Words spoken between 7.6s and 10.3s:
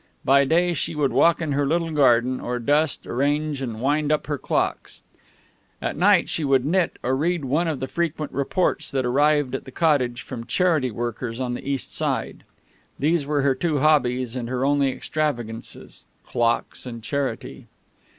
of the frequent reports that arrived at the cottage